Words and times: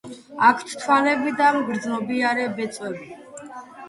აქვთ 0.45 0.71
თვალები 0.83 1.33
და 1.41 1.49
მგრძნობიარე 1.57 2.47
ბეწვები. 2.57 3.07